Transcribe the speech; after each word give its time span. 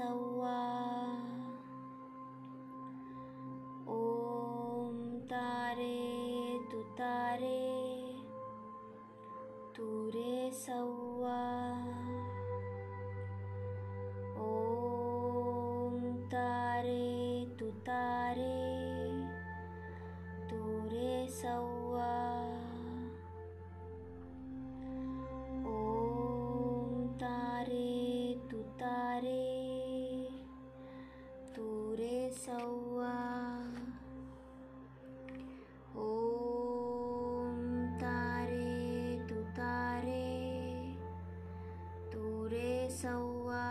सौवा 0.00 0.60
ॐ 3.94 4.94
तारे 5.32 5.98
तु 6.70 6.80
तारे 7.00 7.58
तु 9.76 9.88
सौ 10.60 10.99
सौवा 42.90 43.66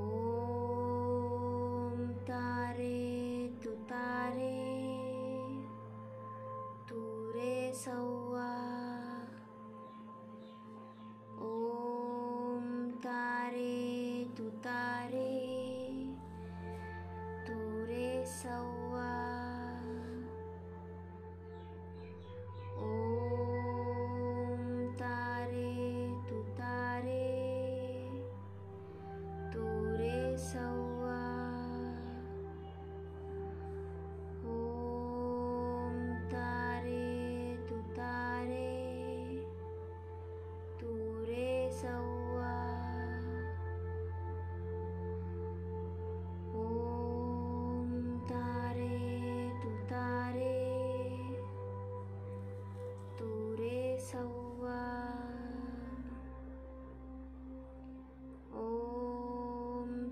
ओम 0.00 1.96
तारे 2.28 2.98
तु 3.64 3.72
तारे 3.90 4.52
तूरे 6.90 7.56
सौवा 7.80 8.52
ओम 11.48 12.70
तारे 13.08 13.76
तु 14.38 14.48
तारे 14.68 15.28
तूरे 17.48 18.08
सौवा 18.38 18.83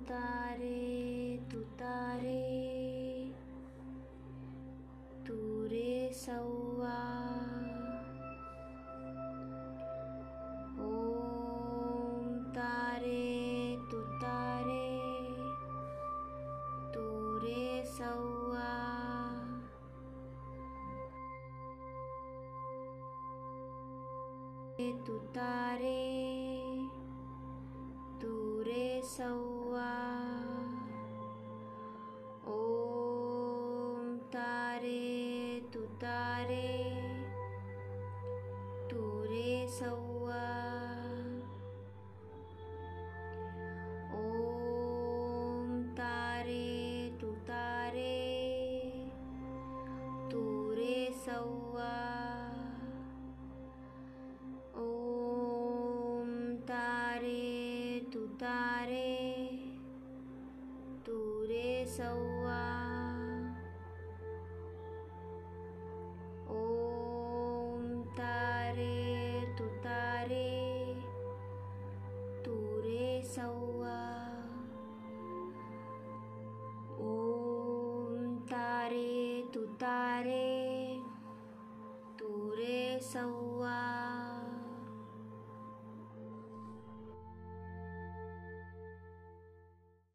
तारे, 0.02 1.38
तू 1.52 1.60
तारे, 1.60 2.42
तू 5.26 5.66
रे 5.66 6.12
सौवा। 6.12 6.98
ओम 10.84 12.44
तारे, 12.44 13.76
तू 13.90 14.00
तारे, 14.00 14.90
तू 16.94 17.38
रे 17.38 17.84
सौवा। 17.84 18.92
तू 25.06 25.18
तारे, 25.18 26.02
तू 28.22 28.62
रे 28.62 29.02
सौवा। 29.04 29.61
तुतारे 36.01 36.69
तुरे 38.91 39.51
सव्वा 39.71 40.45
ओम 44.19 45.69
तारे 45.99 46.65
तुतारे 47.21 48.15
तुरे 50.31 50.97
सव्वा 51.25 51.93
ओम 54.85 56.33
तारे 56.71 57.45
तुतारे 58.13 59.15
तुरे 61.05 61.69
सव्वा 61.97 62.80
रे 79.56 81.02
तु 82.18 82.52
सौ 83.12 83.41